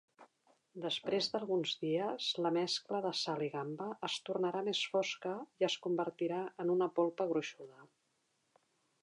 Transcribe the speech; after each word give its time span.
Després 0.83 1.27
d'alguns 1.33 1.73
dies, 1.83 2.29
la 2.45 2.51
mescla 2.55 3.01
de 3.07 3.11
sal 3.19 3.45
i 3.49 3.51
gamba 3.57 3.91
es 4.09 4.17
tornarà 4.31 4.65
més 4.71 4.83
fosca 4.95 5.37
i 5.65 5.69
es 5.69 5.77
convertirà 5.85 6.41
en 6.65 6.75
una 6.79 6.91
polpa 6.99 7.31
gruixuda. 7.35 7.87